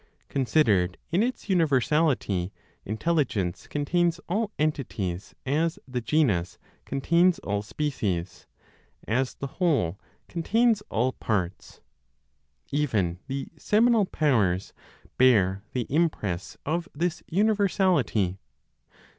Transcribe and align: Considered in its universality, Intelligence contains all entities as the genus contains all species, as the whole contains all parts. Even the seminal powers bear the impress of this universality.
Considered 0.29 0.97
in 1.11 1.21
its 1.21 1.47
universality, 1.47 2.51
Intelligence 2.85 3.67
contains 3.67 4.19
all 4.27 4.49
entities 4.57 5.35
as 5.45 5.77
the 5.87 6.01
genus 6.01 6.57
contains 6.85 7.37
all 7.43 7.61
species, 7.61 8.47
as 9.07 9.35
the 9.35 9.45
whole 9.61 9.99
contains 10.27 10.81
all 10.89 11.11
parts. 11.11 11.81
Even 12.71 13.19
the 13.27 13.49
seminal 13.59 14.07
powers 14.07 14.73
bear 15.19 15.61
the 15.73 15.85
impress 15.87 16.57
of 16.65 16.89
this 16.95 17.21
universality. 17.27 18.39